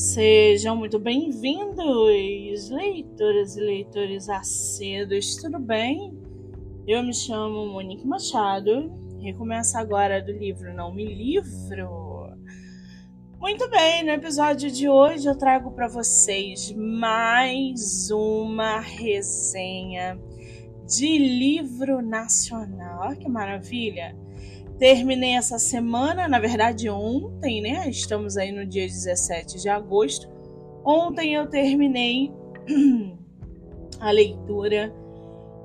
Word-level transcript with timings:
Sejam 0.00 0.76
muito 0.76 0.98
bem-vindos, 0.98 2.70
leitoras 2.70 3.54
e 3.54 3.60
leitores 3.60 4.30
acedos, 4.30 5.36
tudo 5.36 5.58
bem? 5.58 6.18
Eu 6.86 7.02
me 7.02 7.12
chamo 7.12 7.66
Monique 7.66 8.06
Machado 8.06 8.90
e 9.20 9.30
começo 9.34 9.76
agora 9.76 10.22
do 10.22 10.32
livro 10.32 10.72
Não 10.72 10.90
Me 10.90 11.04
Livro. 11.04 12.32
Muito 13.38 13.68
bem, 13.68 14.02
no 14.02 14.12
episódio 14.12 14.70
de 14.70 14.88
hoje 14.88 15.28
eu 15.28 15.36
trago 15.36 15.70
para 15.72 15.86
vocês 15.86 16.72
mais 16.72 18.10
uma 18.10 18.80
resenha 18.80 20.18
de 20.88 21.18
livro 21.18 22.00
nacional. 22.00 23.00
Olha 23.02 23.16
que 23.16 23.28
maravilha! 23.28 24.16
Terminei 24.80 25.36
essa 25.36 25.58
semana, 25.58 26.26
na 26.26 26.38
verdade 26.38 26.88
ontem, 26.88 27.60
né? 27.60 27.90
Estamos 27.90 28.38
aí 28.38 28.50
no 28.50 28.64
dia 28.64 28.86
17 28.86 29.60
de 29.60 29.68
agosto. 29.68 30.26
Ontem 30.82 31.34
eu 31.34 31.46
terminei 31.46 32.32
a 34.00 34.10
leitura 34.10 34.90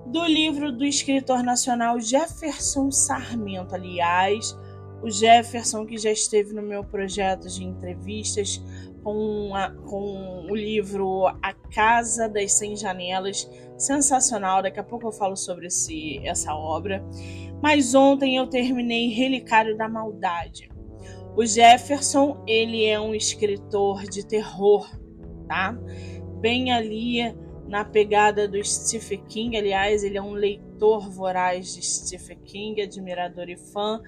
do 0.07 0.25
livro 0.25 0.69
do 0.69 0.83
escritor 0.83 1.43
nacional 1.43 1.97
Jefferson 1.97 2.91
Sarmento. 2.91 3.73
Aliás, 3.73 4.53
o 5.01 5.09
Jefferson 5.09 5.85
que 5.85 5.97
já 5.97 6.11
esteve 6.11 6.53
no 6.53 6.61
meu 6.61 6.83
projeto 6.83 7.47
de 7.47 7.63
entrevistas 7.63 8.61
com, 9.01 9.55
a, 9.55 9.69
com 9.69 10.45
o 10.49 10.53
livro 10.53 11.27
A 11.41 11.53
Casa 11.73 12.27
das 12.27 12.51
Cem 12.51 12.75
Janelas, 12.75 13.49
sensacional. 13.77 14.61
Daqui 14.61 14.79
a 14.79 14.83
pouco 14.83 15.07
eu 15.07 15.11
falo 15.13 15.37
sobre 15.37 15.67
esse, 15.67 16.19
essa 16.27 16.53
obra. 16.53 17.01
Mas 17.61 17.95
ontem 17.95 18.35
eu 18.35 18.47
terminei 18.47 19.07
Relicário 19.09 19.77
da 19.77 19.87
Maldade. 19.87 20.69
O 21.35 21.45
Jefferson, 21.45 22.43
ele 22.47 22.85
é 22.85 22.99
um 22.99 23.13
escritor 23.13 24.03
de 24.03 24.25
terror, 24.25 24.89
tá? 25.47 25.77
Bem 26.39 26.71
ali 26.71 27.21
na 27.67 27.83
pegada 27.83 28.47
do 28.47 28.63
Stephen 28.63 29.23
King. 29.27 29.57
Aliás, 29.57 30.03
ele 30.03 30.17
é 30.17 30.21
um 30.21 30.33
leitor 30.33 31.09
voraz 31.09 31.73
de 31.73 31.85
Stephen 31.85 32.39
King, 32.45 32.81
admirador 32.81 33.49
e 33.49 33.57
fã. 33.57 34.01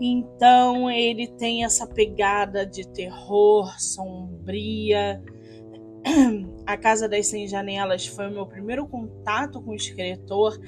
Então, 0.00 0.90
ele 0.90 1.26
tem 1.26 1.64
essa 1.64 1.86
pegada 1.86 2.64
de 2.64 2.86
terror, 2.88 3.74
sombria. 3.80 5.22
A 6.64 6.76
Casa 6.76 7.08
das 7.08 7.26
Cem 7.26 7.48
Janelas 7.48 8.06
foi 8.06 8.28
o 8.28 8.32
meu 8.32 8.46
primeiro 8.46 8.86
contato 8.86 9.60
com 9.60 9.72
o 9.72 9.74
escritor 9.74 10.58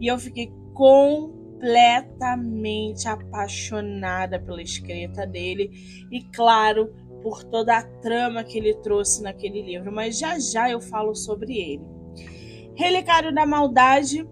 e 0.00 0.06
eu 0.06 0.18
fiquei 0.18 0.50
com 0.72 1.37
completamente 1.58 3.08
apaixonada 3.08 4.38
pela 4.38 4.62
escrita 4.62 5.26
dele 5.26 5.70
e, 6.10 6.22
claro, 6.32 6.94
por 7.20 7.42
toda 7.42 7.76
a 7.76 7.82
trama 7.82 8.44
que 8.44 8.58
ele 8.58 8.74
trouxe 8.74 9.22
naquele 9.22 9.60
livro. 9.62 9.92
Mas 9.92 10.18
já 10.18 10.38
já 10.38 10.70
eu 10.70 10.80
falo 10.80 11.14
sobre 11.14 11.58
ele. 11.58 11.82
Relicário 12.76 13.34
da 13.34 13.44
Maldade 13.44 14.26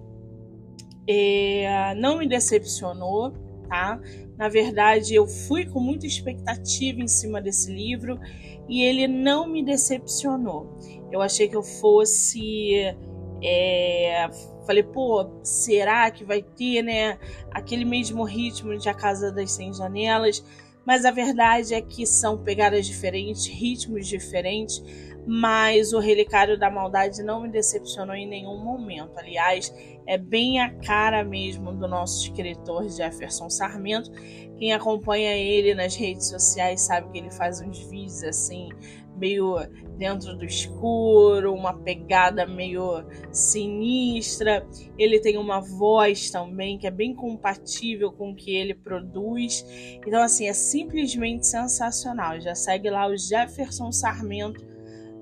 é, 1.09 1.95
não 1.97 2.19
me 2.19 2.29
decepcionou, 2.29 3.33
tá? 3.69 4.01
Na 4.39 4.49
verdade, 4.49 5.15
eu 5.15 5.27
fui 5.27 5.67
com 5.67 5.81
muita 5.81 6.07
expectativa 6.07 7.01
em 7.01 7.09
cima 7.09 7.41
desse 7.41 7.73
livro 7.73 8.21
e 8.69 8.83
ele 8.83 9.09
não 9.09 9.49
me 9.49 9.65
decepcionou. 9.65 10.79
Eu 11.11 11.21
achei 11.23 11.49
que 11.49 11.57
eu 11.57 11.63
fosse 11.63 12.95
é, 13.43 14.29
falei, 14.67 14.83
pô, 14.83 15.41
será 15.43 16.11
que 16.11 16.25
vai 16.25 16.43
ter, 16.43 16.83
né, 16.83 17.19
aquele 17.51 17.85
mesmo 17.85 18.25
ritmo 18.25 18.77
de 18.77 18.89
A 18.89 18.95
Casa 18.95 19.31
das 19.33 19.53
Cem 19.53 19.73
Janelas? 19.73 20.45
Mas 20.85 21.05
a 21.05 21.11
verdade 21.11 21.75
é 21.75 21.81
que 21.81 22.07
são 22.07 22.45
pegadas 22.45 22.87
diferentes, 22.87 23.47
ritmos 23.47 24.07
diferentes, 24.07 24.83
mas 25.27 25.93
o 25.93 25.99
Relicário 25.99 26.57
da 26.57 26.71
Maldade 26.71 27.25
não 27.25 27.41
me 27.41 27.49
decepcionou 27.49 28.15
em 28.15 28.29
nenhum 28.29 28.63
momento. 28.63 29.19
Aliás, 29.19 29.75
é 30.07 30.17
bem 30.17 30.61
a 30.61 30.71
cara 30.71 31.25
mesmo 31.25 31.73
do 31.73 31.89
nosso 31.89 32.23
escritor 32.23 32.89
Jefferson 32.89 33.51
Sarmento. 33.51 34.13
Quem 34.57 34.73
acompanha 34.73 35.35
ele 35.35 35.75
nas 35.75 35.97
redes 35.97 36.29
sociais 36.29 36.83
sabe 36.83 37.11
que 37.11 37.19
ele 37.19 37.33
faz 37.33 37.61
uns 37.61 37.81
vídeos 37.91 38.23
assim, 38.23 38.69
meio 39.17 39.57
dentro 39.97 40.37
do 40.37 40.45
escuro, 40.45 41.55
uma 41.55 41.75
pegada 41.75 42.47
meio 42.47 43.05
sinistra. 43.33 44.67
Ele 44.99 45.19
tem 45.21 45.37
uma 45.37 45.61
voz 45.61 46.31
também 46.31 46.79
que 46.79 46.87
é 46.87 46.91
bem 46.91 47.15
compatível 47.15 48.13
com 48.13 48.31
o 48.31 48.35
que 48.35 48.55
ele 48.55 48.75
produz. 48.75 49.65
Então, 50.07 50.23
assim, 50.23 50.47
é 50.47 50.53
simplesmente 50.53 51.47
sensacional. 51.47 52.41
Já 52.41 52.55
segue 52.55 52.91
lá 52.91 53.07
o 53.09 53.17
Jefferson 53.17 53.91
Sarmento 53.91 54.65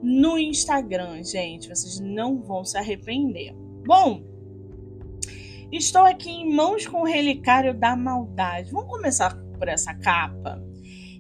no 0.02 0.38
Instagram, 0.38 1.22
gente. 1.22 1.68
Vocês 1.68 2.00
não 2.00 2.42
vão 2.42 2.64
se 2.64 2.76
arrepender. 2.76 3.54
Bom, 3.86 4.22
estou 5.72 6.02
aqui 6.02 6.30
em 6.30 6.54
mãos 6.54 6.86
com 6.86 7.02
o 7.02 7.06
Relicário 7.06 7.74
da 7.74 7.96
Maldade. 7.96 8.70
Vamos 8.70 8.90
começar 8.90 9.34
por 9.58 9.68
essa 9.68 9.94
capa. 9.94 10.62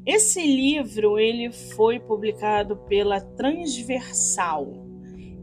Esse 0.06 0.42
livro 0.42 1.18
ele 1.18 1.50
foi 1.50 1.98
publicado 1.98 2.76
pela 2.88 3.20
Transversal. 3.20 4.66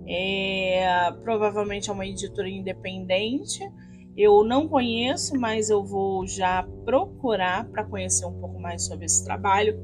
É, 0.06 1.12
provavelmente 1.24 1.90
é 1.90 1.94
uma 1.94 2.06
editora 2.06 2.48
independente. 2.48 3.68
Eu 4.16 4.44
não 4.44 4.68
conheço, 4.68 5.40
mas 5.40 5.70
eu 5.70 5.84
vou 5.84 6.28
já 6.28 6.68
procurar 6.86 7.66
para 7.70 7.84
conhecer 7.84 8.26
um 8.26 8.40
pouco 8.40 8.60
mais 8.60 8.86
sobre 8.86 9.06
esse 9.06 9.24
trabalho. 9.24 9.84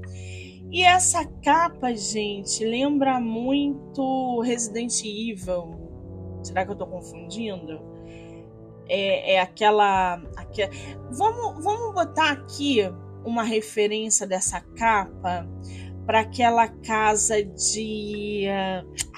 E 0.69 0.83
essa 0.83 1.25
capa, 1.43 1.95
gente, 1.95 2.63
lembra 2.63 3.19
muito 3.19 4.41
Resident 4.41 5.01
Evil. 5.03 5.87
Será 6.43 6.65
que 6.65 6.71
eu 6.71 6.73
estou 6.73 6.87
confundindo? 6.87 7.79
É, 8.87 9.33
é 9.33 9.39
aquela, 9.39 10.21
aquela. 10.35 10.71
Vamos, 11.09 11.63
vamos 11.63 11.95
botar 11.95 12.31
aqui 12.31 12.81
uma 13.27 13.43
referência 13.43 14.25
dessa 14.25 14.61
capa 14.61 15.47
para 16.05 16.21
aquela 16.21 16.69
casa 16.69 17.43
de. 17.43 18.45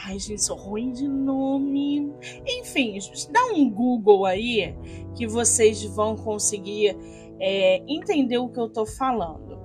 Ai, 0.03 0.18
gente, 0.18 0.44
sou 0.44 0.58
ruim 0.58 0.92
de 0.92 1.08
nome. 1.08 2.12
Enfim, 2.46 2.97
dá 3.31 3.46
um 3.53 3.70
Google 3.70 4.25
aí 4.25 4.75
que 5.16 5.28
vocês 5.28 5.84
vão 5.84 6.16
conseguir 6.16 6.97
é, 7.40 7.84
entender 7.88 8.40
o 8.40 8.50
que 8.50 8.59
eu 8.59 8.66
estou 8.66 8.88
falando. 8.88 9.59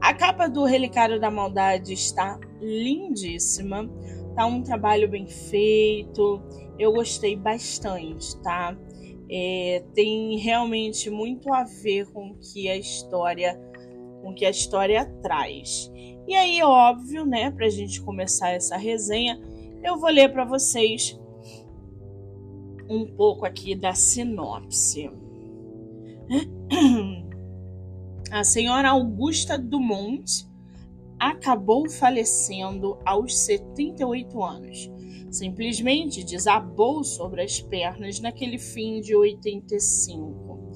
A 0.00 0.12
capa 0.12 0.46
do 0.46 0.64
Relicário 0.64 1.18
da 1.18 1.30
Maldade 1.30 1.94
está 1.94 2.38
lindíssima, 2.60 3.90
tá 4.34 4.44
um 4.44 4.62
trabalho 4.62 5.08
bem 5.08 5.26
feito, 5.26 6.42
eu 6.78 6.92
gostei 6.92 7.34
bastante, 7.34 8.36
tá? 8.42 8.76
É, 9.30 9.82
tem 9.94 10.38
realmente 10.38 11.08
muito 11.08 11.52
a 11.52 11.64
ver 11.64 12.06
com 12.12 12.30
o 12.30 12.34
que 12.36 12.68
a 12.68 12.76
história 12.76 13.58
com 14.26 14.34
que 14.34 14.44
a 14.44 14.50
história 14.50 15.06
traz. 15.22 15.88
E 16.26 16.34
aí, 16.34 16.60
óbvio, 16.60 17.24
né, 17.24 17.52
para 17.52 17.66
a 17.66 17.70
gente 17.70 18.02
começar 18.02 18.50
essa 18.50 18.76
resenha, 18.76 19.40
eu 19.84 20.00
vou 20.00 20.10
ler 20.10 20.32
para 20.32 20.44
vocês 20.44 21.16
um 22.90 23.06
pouco 23.06 23.46
aqui 23.46 23.76
da 23.76 23.94
sinopse. 23.94 25.08
A 28.32 28.42
senhora 28.42 28.88
Augusta 28.90 29.56
Dumont 29.56 30.44
acabou 31.20 31.88
falecendo 31.88 32.98
aos 33.04 33.38
78 33.38 34.42
anos. 34.42 34.90
Simplesmente 35.30 36.24
desabou 36.24 37.04
sobre 37.04 37.42
as 37.42 37.60
pernas 37.60 38.18
naquele 38.18 38.58
fim 38.58 39.00
de 39.00 39.14
85 39.14 40.72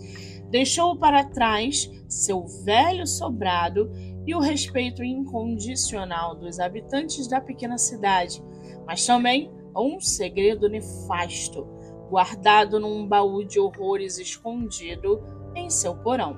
Deixou 0.50 0.96
para 0.96 1.24
trás 1.24 1.88
seu 2.08 2.44
velho 2.64 3.06
sobrado 3.06 3.90
e 4.26 4.34
o 4.34 4.40
respeito 4.40 5.02
incondicional 5.02 6.34
dos 6.34 6.58
habitantes 6.58 7.28
da 7.28 7.40
pequena 7.40 7.78
cidade, 7.78 8.42
mas 8.84 9.06
também 9.06 9.50
um 9.76 10.00
segredo 10.00 10.68
nefasto, 10.68 11.66
guardado 12.10 12.80
num 12.80 13.06
baú 13.06 13.44
de 13.44 13.60
horrores 13.60 14.18
escondido 14.18 15.22
em 15.54 15.70
seu 15.70 15.94
porão. 15.94 16.36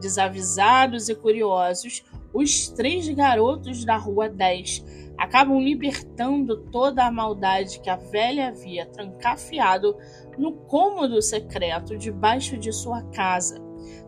Desavisados 0.00 1.10
e 1.10 1.14
curiosos, 1.14 2.02
os 2.32 2.68
três 2.68 3.06
garotos 3.10 3.84
da 3.84 3.96
Rua 3.96 4.28
10 4.28 4.84
acabam 5.18 5.60
libertando 5.60 6.56
toda 6.70 7.04
a 7.04 7.12
maldade 7.12 7.80
que 7.80 7.90
a 7.90 7.96
velha 7.96 8.48
havia 8.48 8.86
trancafiado 8.86 9.94
no 10.38 10.52
cômodo 10.52 11.20
secreto 11.20 11.96
debaixo 11.96 12.56
de 12.56 12.72
sua 12.72 13.02
casa, 13.10 13.62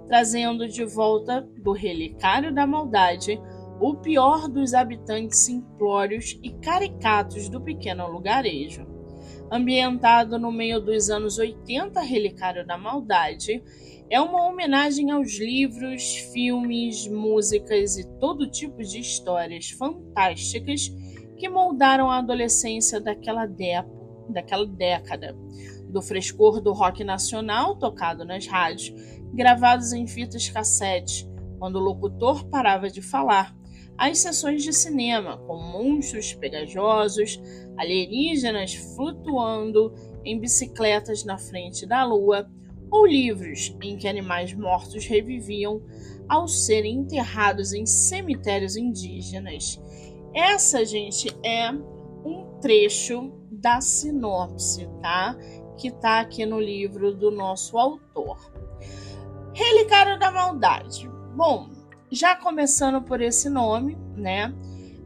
trazendo 0.06 0.69
de 0.69 0.85
volta 0.85 1.41
do 1.59 1.73
relicário 1.73 2.55
da 2.55 2.67
maldade 2.67 3.41
o 3.81 3.94
pior 3.97 4.49
dos 4.49 4.73
habitantes 4.73 5.41
simplórios 5.41 6.38
e 6.43 6.50
caricatos 6.50 7.49
do 7.49 7.61
pequeno 7.61 8.06
lugarejo. 8.06 8.87
Ambientado 9.50 10.38
no 10.38 10.50
meio 10.50 10.81
dos 10.81 11.11
anos 11.11 11.38
80, 11.38 12.00
Relicário 12.00 12.67
da 12.67 12.79
Maldade 12.79 13.62
é 14.09 14.21
uma 14.21 14.47
homenagem 14.47 15.11
aos 15.11 15.38
livros, 15.38 16.17
filmes, 16.32 17.06
músicas 17.09 17.97
e 17.97 18.09
todo 18.19 18.50
tipo 18.50 18.82
de 18.82 19.00
histórias 19.00 19.71
fantásticas 19.71 20.91
que 21.37 21.49
moldaram 21.49 22.11
a 22.11 22.19
adolescência 22.19 23.00
daquela, 23.00 23.47
daquela 24.29 24.67
década. 24.67 25.37
Do 25.94 26.02
frescor 26.02 26.61
do 26.61 26.73
rock 26.73 27.05
nacional 27.05 27.76
tocado 27.76 28.25
nas 28.25 28.49
rádios, 28.49 28.93
gravados 29.32 29.93
em 29.93 30.08
fitas 30.08 30.49
cassete, 30.49 31.25
quando 31.61 31.76
o 31.76 31.81
locutor 31.81 32.44
parava 32.49 32.91
de 32.91 33.00
falar, 33.00 33.56
às 33.96 34.19
sessões 34.19 34.64
de 34.64 34.73
cinema, 34.73 35.38
com 35.38 35.56
monstros 35.56 36.35
pegajosos, 36.35 37.41
alienígenas 37.79 38.75
flutuando 38.75 39.94
em 40.25 40.41
bicicletas 40.41 41.25
na 41.25 41.38
frente 41.38 41.87
da 41.87 42.05
lua, 42.05 42.50
ou 42.90 43.06
livros 43.06 43.73
em 43.81 43.97
que 43.97 44.08
animais 44.08 44.52
mortos 44.52 45.06
reviviam 45.06 45.81
ao 46.29 46.49
serem 46.49 46.97
enterrados 46.97 47.73
em 47.73 47.87
cemitérios 47.87 48.76
indígenas. 48.76 49.81
Essa, 50.35 50.85
gente, 50.85 51.29
é 51.44 51.70
um 51.70 52.58
trecho 52.61 53.32
da 53.49 53.81
sinopse, 53.81 54.88
tá? 55.00 55.37
Que 55.76 55.91
tá 55.91 56.21
aqui 56.21 56.47
no 56.47 56.61
livro 56.61 57.15
do 57.15 57.31
nosso 57.31 57.79
autor. 57.79 58.38
Relicário 59.53 60.19
da 60.19 60.31
Maldade. 60.31 61.09
Bom, 61.35 61.69
já 62.11 62.37
começando 62.37 63.03
por 63.03 63.21
esse 63.21 63.49
nome, 63.49 63.97
né? 64.17 64.55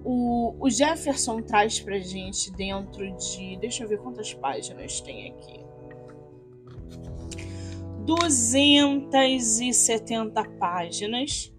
O, 0.04 0.54
o 0.60 0.70
Jefferson 0.70 1.42
traz 1.42 1.80
pra 1.80 1.98
gente 1.98 2.52
dentro 2.52 3.04
de. 3.16 3.56
Deixa 3.58 3.82
eu 3.84 3.88
ver 3.88 3.98
quantas 3.98 4.32
páginas 4.34 5.00
tem 5.00 5.32
aqui. 5.32 5.66
270 8.04 10.44
páginas. 10.58 11.50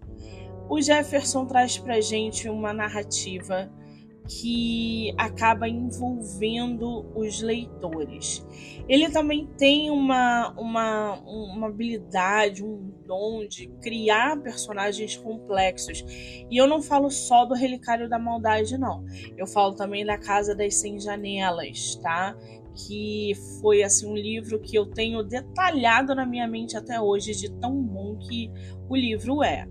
O 0.68 0.80
Jefferson 0.80 1.44
traz 1.46 1.76
pra 1.78 2.00
gente 2.00 2.48
uma 2.48 2.72
narrativa 2.72 3.68
que 4.30 5.12
acaba 5.18 5.68
envolvendo 5.68 7.04
os 7.16 7.42
leitores. 7.42 8.46
Ele 8.88 9.10
também 9.10 9.48
tem 9.58 9.90
uma, 9.90 10.54
uma, 10.56 11.20
uma 11.24 11.66
habilidade, 11.66 12.64
um 12.64 12.92
dom 13.04 13.44
de 13.48 13.66
criar 13.82 14.40
personagens 14.40 15.16
complexos. 15.16 16.04
E 16.48 16.56
eu 16.56 16.68
não 16.68 16.80
falo 16.80 17.10
só 17.10 17.44
do 17.44 17.54
Relicário 17.54 18.08
da 18.08 18.20
Maldade, 18.20 18.78
não. 18.78 19.04
Eu 19.36 19.48
falo 19.48 19.74
também 19.74 20.06
da 20.06 20.16
Casa 20.16 20.54
das 20.54 20.76
Cem 20.76 21.00
Janelas, 21.00 21.96
tá? 21.96 22.36
Que 22.86 23.32
foi 23.60 23.82
assim 23.82 24.06
um 24.06 24.14
livro 24.14 24.60
que 24.60 24.76
eu 24.76 24.86
tenho 24.86 25.24
detalhado 25.24 26.14
na 26.14 26.24
minha 26.24 26.46
mente 26.46 26.76
até 26.76 27.00
hoje, 27.00 27.32
de 27.32 27.50
tão 27.58 27.82
bom 27.82 28.16
que 28.16 28.48
o 28.88 28.94
livro 28.94 29.42
é. 29.42 29.66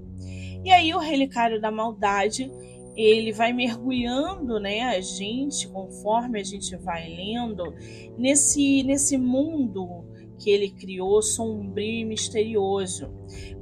E 0.66 0.72
aí, 0.72 0.94
o 0.94 1.00
Relicário 1.00 1.62
da 1.62 1.72
Maldade 1.72 2.52
ele 2.96 3.32
vai 3.32 3.54
mergulhando, 3.54 4.60
né, 4.60 4.82
a 4.82 5.00
gente, 5.00 5.68
conforme 5.70 6.40
a 6.40 6.44
gente 6.44 6.76
vai 6.78 7.08
lendo, 7.08 7.74
nesse, 8.18 8.84
nesse 8.84 9.18
mundo 9.18 10.06
que 10.38 10.50
ele 10.50 10.72
criou, 10.72 11.22
sombrio 11.22 12.02
e 12.02 12.06
misterioso, 12.06 13.12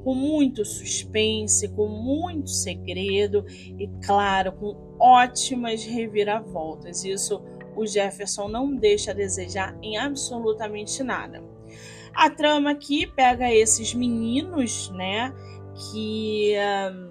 com 0.04 0.14
muito 0.14 0.64
suspense, 0.64 1.68
com 1.70 1.88
muito 1.88 2.50
segredo 2.50 3.44
e, 3.48 3.90
claro, 4.06 4.52
com 4.54 4.76
ótimas 5.00 5.84
reviravoltas. 5.84 7.04
Isso 7.04 7.42
o 7.76 7.86
Jefferson 7.86 8.48
não 8.48 8.76
deixa 8.76 9.12
a 9.12 9.14
desejar 9.14 9.78
em 9.82 9.98
absolutamente 9.98 11.04
nada. 11.04 11.44
A 12.14 12.30
trama 12.30 12.72
aqui 12.72 13.06
pega 13.06 13.52
esses 13.54 13.94
meninos, 13.94 14.90
né, 14.92 15.34
que. 15.92 16.56
Um, 16.92 17.07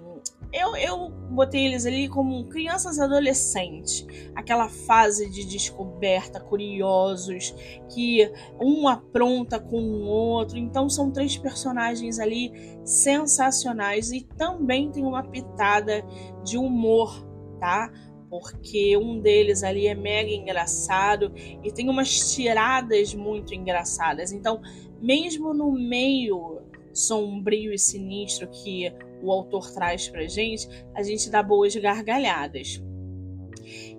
eu, 0.57 0.75
eu 0.75 1.09
botei 1.29 1.65
eles 1.65 1.85
ali 1.85 2.07
como 2.07 2.45
crianças 2.45 2.99
adolescentes, 2.99 4.05
aquela 4.35 4.67
fase 4.69 5.29
de 5.29 5.45
descoberta, 5.45 6.39
curiosos, 6.39 7.53
que 7.93 8.31
um 8.59 8.87
apronta 8.87 9.59
com 9.59 9.79
o 9.79 10.07
outro. 10.07 10.57
Então 10.57 10.89
são 10.89 11.11
três 11.11 11.37
personagens 11.37 12.19
ali 12.19 12.51
sensacionais 12.83 14.11
e 14.11 14.21
também 14.21 14.91
tem 14.91 15.05
uma 15.05 15.23
pitada 15.23 16.03
de 16.43 16.57
humor, 16.57 17.25
tá? 17.59 17.91
Porque 18.29 18.97
um 18.97 19.19
deles 19.19 19.63
ali 19.63 19.87
é 19.87 19.95
mega 19.95 20.31
engraçado 20.31 21.31
e 21.63 21.71
tem 21.71 21.89
umas 21.89 22.33
tiradas 22.33 23.13
muito 23.13 23.53
engraçadas. 23.53 24.31
Então, 24.31 24.61
mesmo 24.99 25.53
no 25.53 25.71
meio 25.71 26.61
sombrio 26.93 27.71
e 27.71 27.77
sinistro 27.77 28.47
que 28.47 28.91
o 29.21 29.31
autor 29.31 29.71
traz 29.71 30.07
pra 30.09 30.27
gente, 30.27 30.67
a 30.95 31.03
gente 31.03 31.29
dá 31.29 31.41
boas 31.41 31.75
gargalhadas. 31.75 32.81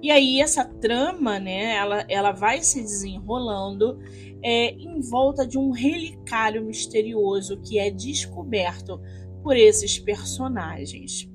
E 0.02 0.10
aí 0.10 0.40
essa 0.40 0.64
trama, 0.64 1.38
né, 1.38 1.74
ela, 1.74 2.04
ela 2.08 2.32
vai 2.32 2.62
se 2.62 2.80
desenrolando 2.80 3.98
é, 4.42 4.70
em 4.70 5.00
volta 5.00 5.46
de 5.46 5.58
um 5.58 5.70
relicário 5.70 6.64
misterioso 6.64 7.60
que 7.60 7.78
é 7.78 7.90
descoberto 7.90 9.00
por 9.42 9.56
esses 9.56 9.98
personagens. 9.98 11.28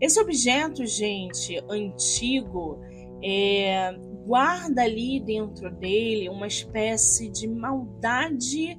Esse 0.00 0.20
objeto, 0.20 0.84
gente, 0.84 1.58
antigo, 1.70 2.80
é, 3.22 3.94
guarda 4.26 4.82
ali 4.82 5.20
dentro 5.20 5.70
dele 5.70 6.28
uma 6.28 6.46
espécie 6.46 7.30
de 7.30 7.46
maldade 7.46 8.78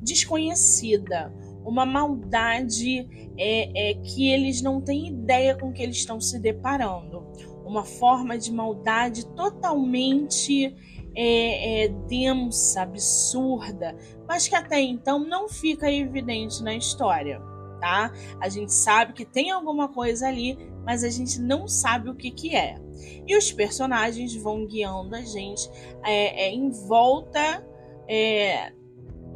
desconhecida, 0.00 1.32
uma 1.66 1.84
maldade 1.84 3.08
é, 3.36 3.90
é, 3.90 3.94
que 3.94 4.30
eles 4.30 4.62
não 4.62 4.80
têm 4.80 5.08
ideia 5.08 5.56
com 5.56 5.72
que 5.72 5.82
eles 5.82 5.96
estão 5.96 6.20
se 6.20 6.38
deparando. 6.38 7.26
Uma 7.64 7.84
forma 7.84 8.38
de 8.38 8.52
maldade 8.52 9.26
totalmente 9.34 10.72
é, 11.14 11.84
é, 11.84 11.88
densa, 11.88 12.82
absurda, 12.82 13.96
mas 14.28 14.46
que 14.46 14.54
até 14.54 14.80
então 14.80 15.18
não 15.18 15.48
fica 15.48 15.90
evidente 15.90 16.62
na 16.62 16.74
história, 16.74 17.40
tá? 17.80 18.12
A 18.40 18.48
gente 18.48 18.72
sabe 18.72 19.12
que 19.12 19.24
tem 19.24 19.50
alguma 19.50 19.88
coisa 19.88 20.28
ali, 20.28 20.56
mas 20.84 21.02
a 21.02 21.10
gente 21.10 21.40
não 21.40 21.66
sabe 21.66 22.08
o 22.08 22.14
que, 22.14 22.30
que 22.30 22.54
é. 22.54 22.76
E 23.26 23.36
os 23.36 23.50
personagens 23.50 24.36
vão 24.36 24.64
guiando 24.66 25.16
a 25.16 25.22
gente 25.22 25.68
é, 26.04 26.44
é 26.46 26.50
em 26.52 26.70
volta. 26.70 27.66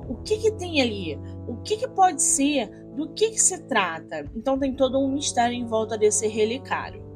O 0.09 0.17
que, 0.23 0.39
que 0.39 0.53
tem 0.53 0.81
ali? 0.81 1.19
O 1.51 1.63
que, 1.63 1.77
que 1.77 1.89
pode 1.89 2.23
ser, 2.23 2.71
do 2.95 3.13
que, 3.13 3.31
que 3.31 3.41
se 3.41 3.63
trata. 3.65 4.25
Então 4.35 4.59
tem 4.59 4.75
todo 4.75 4.99
um 4.99 5.13
mistério 5.13 5.55
em 5.55 5.67
volta 5.67 5.97
desse 5.97 6.27
relicário. 6.27 7.11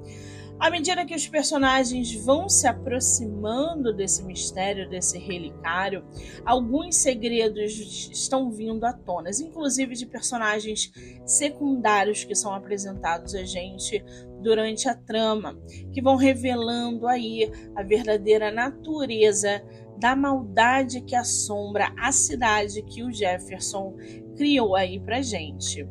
À 0.59 0.71
medida 0.71 1.05
que 1.05 1.15
os 1.15 1.27
personagens 1.27 2.15
vão 2.15 2.49
se 2.49 2.67
aproximando 2.67 3.93
desse 3.93 4.25
mistério, 4.25 4.89
desse 4.89 5.19
relicário, 5.19 6.05
alguns 6.45 6.97
segredos 6.97 8.09
estão 8.11 8.51
vindo 8.51 8.85
à 8.85 8.93
tona, 8.93 9.31
inclusive 9.43 9.95
de 9.95 10.07
personagens 10.07 10.93
secundários 11.27 12.25
que 12.25 12.37
são 12.37 12.55
apresentados 12.55 13.35
a 13.35 13.43
gente 13.43 14.03
durante 14.41 14.89
a 14.89 14.95
trama, 14.95 15.59
que 15.93 16.01
vão 16.01 16.17
revelando 16.17 17.09
aí 17.09 17.51
a 17.75 17.83
verdadeira 17.83 18.53
natureza 18.53 19.61
da 19.99 20.15
maldade 20.15 21.01
que 21.01 21.15
assombra 21.15 21.93
a 21.99 22.13
cidade 22.13 22.83
que 22.83 23.03
o 23.03 23.13
Jefferson 23.13 23.97
criou 24.35 24.75
aí 24.75 24.99
pra 25.01 25.23
gente. 25.23 25.87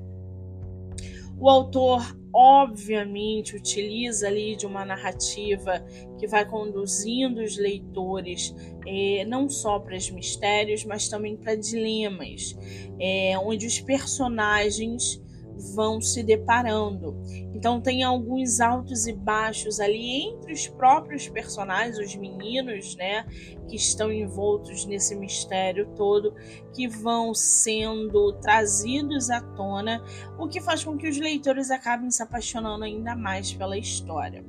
O 1.40 1.50
autor, 1.50 2.16
obviamente, 2.34 3.56
utiliza 3.56 4.28
ali 4.28 4.56
de 4.56 4.66
uma 4.66 4.86
narrativa 4.86 5.84
que 6.18 6.28
vai 6.28 6.48
conduzindo 6.48 7.42
os 7.42 7.58
leitores 7.58 8.56
é, 8.86 9.26
não 9.26 9.50
só 9.50 9.80
para 9.80 9.96
os 9.96 10.10
mistérios, 10.10 10.86
mas 10.86 11.10
também 11.10 11.36
para 11.36 11.56
dilemas, 11.56 12.56
é, 13.00 13.38
onde 13.40 13.66
os 13.66 13.80
personagens 13.80 15.23
vão 15.76 16.02
se 16.02 16.24
deparando. 16.24 17.16
Então 17.54 17.82
tem 17.82 18.04
alguns 18.04 18.60
altos 18.60 19.08
e 19.08 19.14
baixos 19.14 19.80
ali 19.80 20.28
entre 20.28 20.54
os 20.54 20.68
próprios 20.68 21.28
personagens, 21.30 21.98
os 21.98 22.16
meninos, 22.16 22.96
né, 22.96 23.26
que 23.68 23.76
estão 23.76 24.12
envoltos 24.12 24.86
nesse 24.86 25.16
mistério 25.16 25.88
todo, 25.96 26.34
que 26.74 26.88
vão 26.88 27.34
sendo 27.34 28.34
trazidos 28.34 29.30
à 29.30 29.42
tona, 29.42 30.04
o 30.38 30.48
que 30.48 30.62
faz 30.62 30.84
com 30.84 30.98
que 30.98 31.08
os 31.08 31.18
leitores 31.18 31.72
acabem 31.72 32.10
se 32.12 32.22
apaixonando 32.22 32.84
ainda 32.84 33.16
mais 33.16 33.54
pela 33.54 33.78
história. 33.78 34.44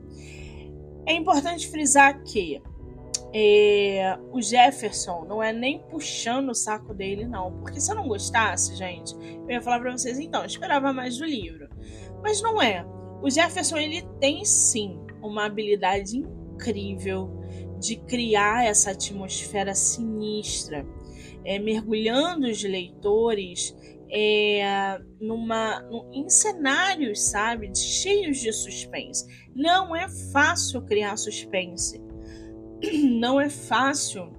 É 1.06 1.12
importante 1.12 1.68
frisar 1.68 2.22
que 2.24 2.62
é, 3.36 4.16
o 4.30 4.40
Jefferson 4.40 5.24
não 5.24 5.42
é 5.42 5.52
nem 5.52 5.80
puxando 5.80 6.50
o 6.50 6.54
saco 6.54 6.94
dele, 6.94 7.26
não. 7.26 7.58
Porque 7.58 7.80
se 7.80 7.90
eu 7.90 7.96
não 7.96 8.06
gostasse, 8.06 8.76
gente, 8.76 9.12
eu 9.12 9.50
ia 9.50 9.60
falar 9.60 9.80
pra 9.80 9.90
vocês, 9.90 10.20
então, 10.20 10.44
esperava 10.44 10.92
mais 10.92 11.18
do 11.18 11.24
livro. 11.24 11.68
Mas 12.22 12.40
não 12.40 12.62
é. 12.62 12.86
O 13.20 13.28
Jefferson, 13.28 13.76
ele 13.76 14.02
tem 14.20 14.44
sim 14.44 15.00
uma 15.20 15.46
habilidade 15.46 16.16
incrível 16.16 17.28
de 17.80 17.96
criar 17.96 18.66
essa 18.66 18.92
atmosfera 18.92 19.74
sinistra, 19.74 20.86
é, 21.44 21.58
mergulhando 21.58 22.46
os 22.46 22.62
leitores 22.62 23.74
é, 24.12 25.00
numa, 25.20 25.84
em 26.12 26.28
cenários, 26.28 27.20
sabe, 27.20 27.74
cheios 27.74 28.38
de 28.38 28.52
suspense. 28.52 29.26
Não 29.56 29.94
é 29.96 30.08
fácil 30.32 30.82
criar 30.82 31.16
suspense 31.16 32.00
não 33.18 33.40
é 33.40 33.48
fácil 33.48 34.32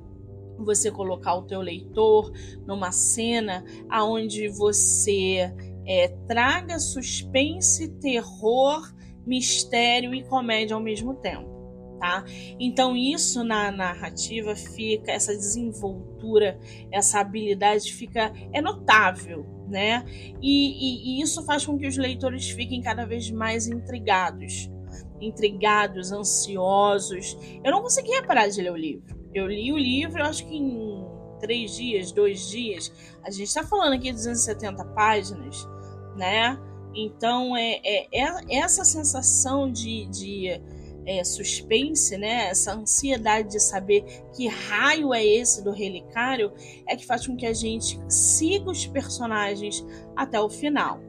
você 0.58 0.92
colocar 0.92 1.36
o 1.36 1.44
teu 1.44 1.62
leitor 1.62 2.32
numa 2.66 2.92
cena 2.92 3.64
aonde 3.90 4.48
você 4.48 5.54
é, 5.86 6.08
traga 6.28 6.80
suspense, 6.80 7.90
terror, 8.00 8.82
mistério 9.26 10.14
e 10.14 10.24
comédia 10.24 10.76
ao 10.76 10.82
mesmo 10.82 11.16
tempo. 11.16 11.56
Tá? 12.00 12.26
Então 12.60 12.96
isso 12.96 13.44
na 13.44 13.72
narrativa 13.72 14.54
fica 14.54 15.14
essa 15.14 15.34
desenvoltura, 15.34 16.60
essa 16.92 17.22
habilidade 17.22 17.94
fica 17.94 18.34
é 18.52 18.62
notável, 18.62 19.46
né? 19.70 20.04
E, 20.42 20.42
e, 20.42 21.20
e 21.20 21.22
isso 21.22 21.46
faz 21.46 21.66
com 21.66 21.78
que 21.78 21.88
os 21.88 21.96
leitores 21.96 22.50
fiquem 22.50 22.82
cada 22.82 23.06
vez 23.06 23.32
mais 23.32 23.68
intrigados, 23.68 24.70
intrigados, 25.20 26.12
ansiosos. 26.12 27.38
Eu 27.64 27.72
não 27.72 27.82
conseguia 27.82 28.24
parar 28.24 28.48
de 28.48 28.62
ler 28.62 28.72
o 28.72 28.78
livro. 28.78 29.16
Eu 29.34 29.48
li 29.48 29.72
o 29.72 29.78
livro, 29.78 30.24
acho 30.24 30.46
que 30.46 30.56
em 30.56 31.06
três 31.40 31.76
dias, 31.76 32.12
dois 32.12 32.50
dias. 32.50 32.92
A 33.24 33.30
gente 33.30 33.48
está 33.48 33.64
falando 33.64 33.94
aqui 33.94 34.06
de 34.06 34.14
270 34.14 34.84
páginas, 34.86 35.68
né? 36.16 36.60
Então 36.94 37.56
é, 37.56 37.82
é, 37.84 38.08
é 38.14 38.58
essa 38.58 38.86
sensação 38.86 39.70
de, 39.70 40.06
de 40.08 40.62
é, 41.06 41.24
suspense, 41.24 42.18
né? 42.18 42.48
Essa 42.50 42.74
ansiedade 42.74 43.50
de 43.50 43.60
saber 43.60 44.04
que 44.36 44.48
raio 44.48 45.14
é 45.14 45.24
esse 45.24 45.64
do 45.64 45.72
relicário 45.72 46.52
é 46.88 46.96
que 46.96 47.06
faz 47.06 47.28
com 47.28 47.36
que 47.36 47.46
a 47.46 47.54
gente 47.54 48.00
siga 48.10 48.70
os 48.70 48.86
personagens 48.88 49.86
até 50.16 50.40
o 50.40 50.50
final. 50.50 51.00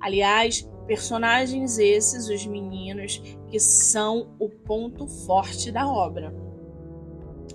Aliás, 0.00 0.68
personagens 0.86 1.78
esses, 1.78 2.28
os 2.28 2.46
meninos, 2.46 3.20
que 3.48 3.58
são 3.58 4.34
o 4.38 4.48
ponto 4.48 5.06
forte 5.06 5.72
da 5.72 5.88
obra 5.88 6.44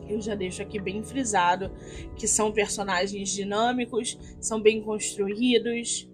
eu 0.10 0.20
já 0.20 0.36
deixo 0.36 0.62
aqui 0.62 0.80
bem 0.80 1.04
frisado 1.04 1.72
que 2.16 2.28
são 2.28 2.52
personagens 2.52 3.30
dinâmicos, 3.30 4.18
são 4.40 4.60
bem 4.60 4.82
construídos. 4.82 6.10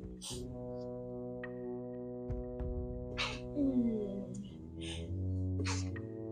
Hum. 3.56 4.26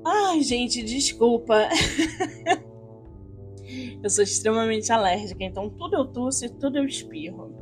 Ai, 0.05 0.41
gente, 0.41 0.83
desculpa. 0.83 1.69
eu 4.03 4.09
sou 4.09 4.23
extremamente 4.23 4.91
alérgica, 4.91 5.43
então 5.43 5.69
tudo 5.69 5.95
eu 5.95 6.05
tosse, 6.05 6.49
tudo 6.49 6.77
eu 6.77 6.85
espirro. 6.85 7.53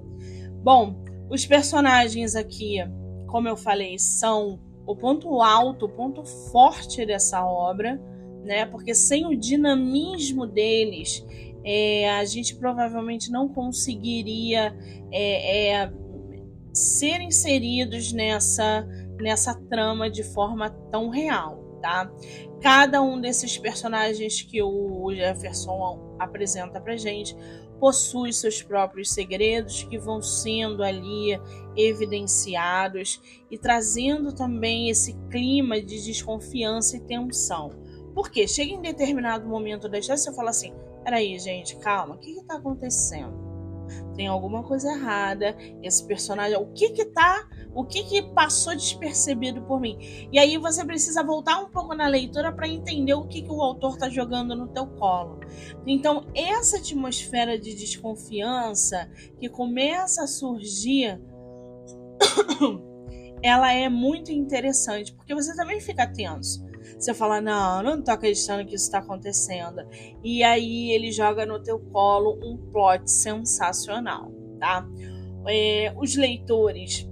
Bom, 0.64 1.04
os 1.30 1.46
personagens 1.46 2.36
aqui, 2.36 2.78
como 3.32 3.48
eu 3.48 3.58
falei, 3.58 3.98
são 3.98 4.60
o 4.86 4.96
ponto 4.96 5.42
alto, 5.42 5.86
o 5.86 5.90
ponto 5.90 6.24
forte 6.26 7.06
dessa 7.06 7.46
obra 7.46 8.00
né? 8.44 8.66
Porque 8.66 8.94
sem 8.94 9.26
o 9.26 9.36
dinamismo 9.36 10.46
deles, 10.46 11.26
é, 11.64 12.10
a 12.12 12.26
gente 12.26 12.56
provavelmente 12.56 13.32
não 13.32 13.48
conseguiria 13.48 14.76
é, 15.12 15.70
é, 15.70 15.94
ser 16.74 17.22
inseridos 17.22 18.12
nessa, 18.12 18.88
nessa 19.20 19.54
trama 19.70 20.10
de 20.10 20.24
forma 20.24 20.70
tão 20.92 21.10
real, 21.10 21.78
tá? 21.82 22.12
Cada 22.62 23.02
um 23.02 23.20
desses 23.20 23.58
personagens 23.58 24.42
que 24.42 24.62
o 24.62 25.12
Jefferson 25.14 26.16
apresenta 26.20 26.80
pra 26.80 26.96
gente 26.96 27.36
possui 27.82 28.32
seus 28.32 28.62
próprios 28.62 29.10
segredos 29.10 29.82
que 29.82 29.98
vão 29.98 30.22
sendo 30.22 30.84
ali 30.84 31.42
evidenciados 31.76 33.20
e 33.50 33.58
trazendo 33.58 34.32
também 34.32 34.92
esse 34.92 35.18
clima 35.32 35.82
de 35.82 36.06
desconfiança 36.06 36.98
e 36.98 37.00
tensão. 37.00 37.72
Porque 38.14 38.48
chega 38.48 38.72
em 38.72 38.82
determinado 38.82 39.50
momento 39.50 39.90
da 39.90 39.98
história, 39.98 40.22
você 40.22 40.32
fala 40.32 40.52
assim: 40.52 40.76
peraí, 41.04 41.40
gente, 41.40 41.76
calma, 41.78 42.16
o 42.16 42.20
que 42.20 42.30
está 42.34 42.58
acontecendo? 42.58 43.51
Tem 44.16 44.28
alguma 44.28 44.64
coisa 44.64 44.92
errada, 44.92 45.56
esse 45.82 46.06
personagem, 46.06 46.58
o 46.58 46.68
que 46.74 46.90
que 46.90 47.06
tá, 47.06 47.48
o 47.74 47.86
que 47.86 48.04
que 48.04 48.22
passou 48.34 48.76
despercebido 48.76 49.62
por 49.62 49.80
mim? 49.80 50.28
E 50.32 50.38
aí 50.38 50.58
você 50.58 50.84
precisa 50.86 51.24
voltar 51.24 51.60
um 51.60 51.70
pouco 51.70 51.96
na 51.96 52.08
leitura 52.08 52.52
para 52.52 52.68
entender 52.68 53.14
o 53.14 53.28
que 53.28 53.42
que 53.42 53.52
o 53.52 53.62
autor 53.62 53.98
tá 53.98 54.10
jogando 54.10 54.56
no 54.56 54.68
teu 54.68 54.88
colo. 54.88 55.40
Então, 55.86 56.26
essa 56.36 56.78
atmosfera 56.78 57.58
de 57.58 57.74
desconfiança 57.74 59.10
que 59.40 59.48
começa 59.48 60.24
a 60.24 60.28
surgir 60.28 61.20
ela 63.42 63.74
é 63.74 63.90
muito 63.90 64.32
interessante, 64.32 65.14
porque 65.14 65.34
você 65.34 65.56
também 65.56 65.80
fica 65.80 66.06
tenso. 66.06 66.71
Você 66.98 67.14
fala, 67.14 67.42
não, 67.42 67.84
não 67.84 68.02
tô 68.02 68.12
acreditando 68.12 68.66
que 68.66 68.76
isso 68.76 68.86
está 68.86 69.00
acontecendo. 69.00 69.82
E 70.24 70.44
aí 70.44 70.92
ele 70.92 71.12
joga 71.12 71.46
no 71.46 71.62
teu 71.62 71.80
colo 71.80 72.40
um 72.44 72.58
plot 72.72 73.10
sensacional, 73.10 74.32
tá? 74.60 74.88
É, 75.48 75.94
os 75.98 76.16
leitores 76.16 77.10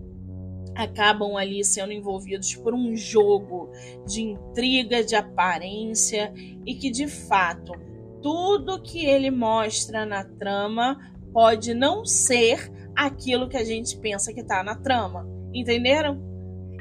acabam 0.76 1.36
ali 1.36 1.64
sendo 1.64 1.92
envolvidos 1.92 2.56
por 2.56 2.74
um 2.74 2.96
jogo 2.96 3.70
de 4.06 4.22
intriga, 4.22 5.04
de 5.04 5.16
aparência 5.16 6.32
e 6.66 6.76
que 6.76 6.90
de 6.90 7.08
fato 7.08 7.74
tudo 8.22 8.82
que 8.82 9.06
ele 9.06 9.32
mostra 9.32 10.06
na 10.06 10.24
trama 10.24 10.98
pode 11.34 11.74
não 11.74 12.06
ser 12.06 12.72
aquilo 12.96 13.50
que 13.50 13.58
a 13.58 13.64
gente 13.64 13.98
pensa 13.98 14.34
que 14.34 14.44
tá 14.44 14.64
na 14.64 14.76
trama. 14.76 15.28
Entenderam? 15.54 16.29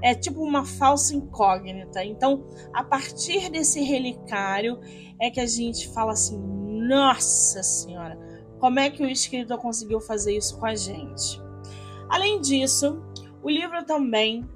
É 0.03 0.15
tipo 0.15 0.43
uma 0.43 0.65
falsa 0.65 1.15
incógnita. 1.15 2.05
Então, 2.05 2.47
a 2.73 2.83
partir 2.83 3.51
desse 3.51 3.81
relicário 3.83 4.81
é 5.21 5.31
que 5.31 5.41
a 5.41 5.47
gente 5.47 5.89
fala 5.89 6.13
assim: 6.13 6.39
nossa 6.39 7.63
senhora, 7.63 8.19
como 8.59 8.79
é 8.79 8.91
que 8.91 9.03
o 9.03 9.09
escritor 9.09 9.59
conseguiu 9.59 10.01
fazer 10.01 10.37
isso 10.37 10.59
com 10.59 10.67
a 10.67 10.75
gente? 10.75 11.41
Além 12.09 12.41
disso, 12.41 13.03
o 13.43 13.51
livro 13.51 13.85
também 13.85 14.49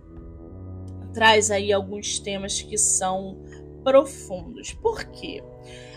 traz 1.13 1.51
aí 1.51 1.73
alguns 1.73 2.19
temas 2.19 2.63
que 2.63 2.79
são 2.79 3.39
profundos. 3.85 4.73
Por 4.73 5.05
quê? 5.05 5.43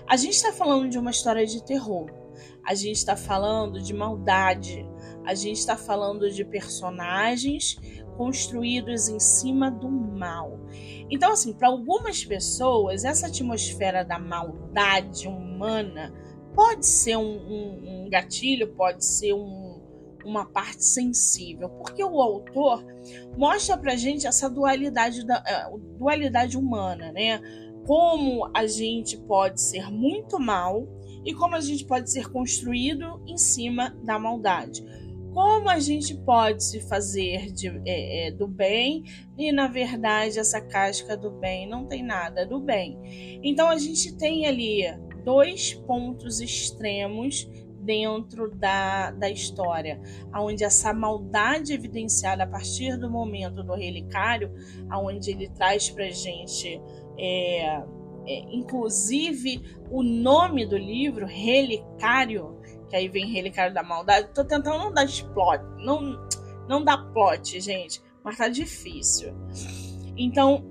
A 0.08 0.18
gente 0.18 0.34
está 0.34 0.52
falando 0.52 0.90
de 0.90 1.00
uma 1.00 1.12
história 1.12 1.46
de 1.46 1.64
terror, 1.64 2.12
a 2.64 2.76
gente 2.76 2.98
está 2.98 3.16
falando 3.16 3.82
de 3.82 3.94
maldade, 3.94 4.86
a 5.26 5.34
gente 5.34 5.58
está 5.58 5.76
falando 5.76 6.30
de 6.30 6.44
personagens 6.46 7.78
construídos 8.16 9.08
em 9.08 9.20
cima 9.20 9.70
do 9.70 9.90
mal. 9.90 10.60
Então, 11.10 11.32
assim, 11.32 11.54
para 11.54 11.68
algumas 11.68 12.24
pessoas, 12.24 13.04
essa 13.04 13.28
atmosfera 13.28 14.04
da 14.04 14.18
maldade 14.18 15.28
humana 15.28 16.14
pode 16.54 16.86
ser 16.86 17.18
um, 17.18 17.38
um, 17.38 18.06
um 18.06 18.10
gatilho, 18.10 18.74
pode 18.74 19.06
ser 19.06 19.34
um, 19.34 19.82
uma 20.26 20.46
parte 20.46 20.84
sensível, 20.84 21.70
porque 21.70 22.04
o 22.04 22.20
autor 22.22 22.84
mostra 23.38 23.78
para 23.78 23.96
gente 23.96 24.26
essa 24.26 24.50
dualidade, 24.50 25.26
da, 25.26 25.70
uh, 25.72 25.78
dualidade 25.78 26.58
humana, 26.58 27.12
né? 27.12 27.40
Como 27.86 28.50
a 28.54 28.66
gente 28.66 29.18
pode 29.18 29.62
ser 29.62 29.92
muito 29.92 30.40
mal 30.40 30.88
e 31.24 31.34
como 31.34 31.56
a 31.56 31.60
gente 31.60 31.86
pode 31.86 32.10
ser 32.12 32.32
construído 32.32 33.22
em 33.28 33.38
cima 33.38 33.96
da 34.04 34.18
maldade 34.18 34.84
como 35.36 35.70
a 35.70 35.80
gente 35.82 36.16
pode 36.16 36.64
se 36.64 36.80
fazer 36.80 37.52
de, 37.52 37.68
é, 37.86 38.28
é, 38.28 38.32
do 38.32 38.48
bem 38.48 39.04
e 39.38 39.52
na 39.52 39.68
verdade 39.68 40.40
essa 40.40 40.62
casca 40.62 41.18
do 41.18 41.30
bem 41.30 41.68
não 41.68 41.86
tem 41.86 42.02
nada 42.02 42.46
do 42.46 42.58
bem. 42.58 42.98
Então 43.44 43.68
a 43.68 43.78
gente 43.78 44.16
tem 44.16 44.48
ali 44.48 44.84
dois 45.26 45.74
pontos 45.74 46.40
extremos 46.40 47.50
dentro 47.82 48.50
da, 48.56 49.12
da 49.12 49.30
história, 49.30 50.02
onde 50.34 50.64
essa 50.64 50.94
maldade 50.94 51.74
evidenciada 51.74 52.44
a 52.46 52.48
partir 52.48 52.98
do 52.98 53.12
momento 53.12 53.62
do 53.62 53.74
relicário, 53.74 54.54
onde 54.90 55.32
ele 55.32 55.50
traz 55.50 55.90
para 55.90 56.10
gente 56.12 56.82
é, 57.20 57.84
é, 58.28 58.40
inclusive 58.52 59.62
o 59.92 60.02
nome 60.02 60.66
do 60.66 60.78
livro, 60.78 61.26
Relicário, 61.26 62.55
que 62.96 63.00
aí 63.00 63.08
vem 63.10 63.28
Relicário 63.28 63.74
da 63.74 63.84
Maldade. 63.84 64.30
Tô 64.34 64.46
tentando 64.46 64.78
não 64.78 64.94
dar 64.94 65.06
plot, 65.34 65.62
não, 65.80 66.18
não 66.68 66.82
dar 66.82 66.98
plot, 67.12 67.60
gente, 67.60 68.02
mas 68.24 68.38
tá 68.38 68.48
difícil. 68.48 69.34
Então, 70.16 70.64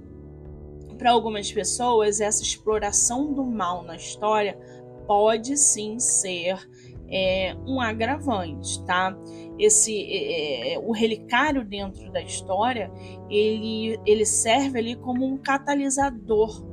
para 0.96 1.10
algumas 1.10 1.52
pessoas, 1.52 2.20
essa 2.20 2.42
exploração 2.42 3.34
do 3.34 3.44
mal 3.44 3.82
na 3.82 3.96
história 3.96 4.58
pode 5.06 5.54
sim 5.58 5.98
ser 5.98 6.56
é, 7.10 7.54
um 7.66 7.78
agravante, 7.78 8.82
tá? 8.86 9.14
Esse 9.58 9.94
é, 9.94 10.74
é, 10.74 10.78
o 10.78 10.92
relicário 10.92 11.62
dentro 11.62 12.10
da 12.10 12.22
história 12.22 12.90
ele, 13.28 14.00
ele 14.06 14.24
serve 14.24 14.78
ali 14.78 14.96
como 14.96 15.26
um 15.26 15.36
catalisador, 15.36 16.64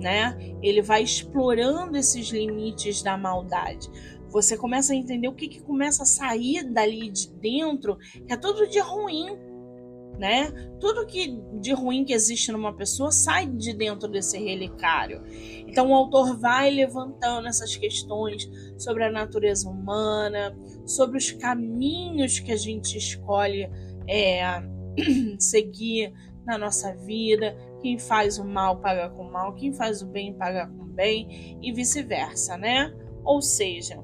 né? 0.00 0.34
Ele 0.62 0.80
vai 0.80 1.02
explorando 1.02 1.98
esses 1.98 2.28
limites 2.30 3.02
da 3.02 3.18
maldade. 3.18 3.90
Você 4.34 4.56
começa 4.56 4.92
a 4.92 4.96
entender 4.96 5.28
o 5.28 5.32
que, 5.32 5.46
que 5.46 5.62
começa 5.62 6.02
a 6.02 6.06
sair 6.06 6.64
dali 6.64 7.08
de 7.08 7.32
dentro, 7.34 7.96
que 8.26 8.32
é 8.32 8.36
tudo 8.36 8.66
de 8.66 8.80
ruim. 8.80 9.38
né? 10.18 10.50
Tudo 10.80 11.06
que 11.06 11.40
de 11.60 11.72
ruim 11.72 12.04
que 12.04 12.12
existe 12.12 12.50
numa 12.50 12.72
pessoa 12.72 13.12
sai 13.12 13.46
de 13.46 13.72
dentro 13.72 14.08
desse 14.08 14.36
relicário. 14.36 15.22
Então 15.68 15.90
o 15.90 15.94
autor 15.94 16.36
vai 16.36 16.68
levantando 16.68 17.46
essas 17.46 17.76
questões 17.76 18.48
sobre 18.76 19.04
a 19.04 19.10
natureza 19.10 19.68
humana, 19.68 20.56
sobre 20.84 21.16
os 21.16 21.30
caminhos 21.30 22.40
que 22.40 22.50
a 22.50 22.56
gente 22.56 22.98
escolhe 22.98 23.70
é, 24.08 24.42
seguir 25.38 26.12
na 26.44 26.58
nossa 26.58 26.92
vida. 27.06 27.56
Quem 27.80 28.00
faz 28.00 28.38
o 28.38 28.44
mal 28.44 28.80
paga 28.80 29.10
com 29.10 29.24
mal, 29.30 29.54
quem 29.54 29.72
faz 29.72 30.02
o 30.02 30.06
bem 30.06 30.34
paga 30.34 30.66
com 30.66 30.86
bem 30.86 31.58
e 31.62 31.72
vice-versa, 31.72 32.56
né? 32.56 32.92
Ou 33.24 33.40
seja, 33.40 34.02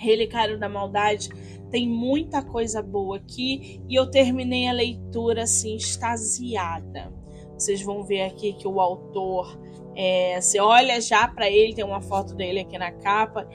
Relicário 0.00 0.58
da 0.58 0.68
Maldade 0.68 1.28
tem 1.70 1.88
muita 1.88 2.42
coisa 2.42 2.82
boa 2.82 3.18
aqui 3.18 3.80
e 3.88 3.94
eu 3.94 4.10
terminei 4.10 4.66
a 4.66 4.72
leitura 4.72 5.44
assim 5.44 5.76
extasiada. 5.76 7.12
Vocês 7.56 7.82
vão 7.82 8.02
ver 8.02 8.22
aqui 8.22 8.54
que 8.54 8.66
o 8.66 8.80
autor, 8.80 9.60
é, 9.94 10.40
você 10.40 10.58
olha 10.58 11.00
já 11.00 11.28
para 11.28 11.48
ele, 11.48 11.74
tem 11.74 11.84
uma 11.84 12.00
foto 12.00 12.34
dele 12.34 12.60
aqui 12.60 12.78
na 12.78 12.90
capa, 12.90 13.46